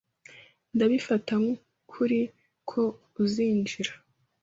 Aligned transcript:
Ndabifata 0.75 1.31
nk'ukuri 1.43 2.19
ko 2.69 2.81
uzinjira. 3.23 3.93